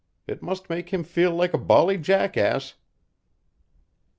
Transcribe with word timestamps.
It 0.25 0.41
must 0.41 0.67
make 0.67 0.89
him 0.89 1.03
feel 1.03 1.29
like 1.29 1.53
a 1.53 1.59
bally 1.59 1.99
jackass." 1.99 2.73